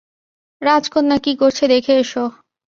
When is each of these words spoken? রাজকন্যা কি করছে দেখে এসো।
রাজকন্যা 0.61 1.17
কি 1.17 1.33
করছে 1.35 1.63
দেখে 1.67 1.93
এসো। 1.99 2.23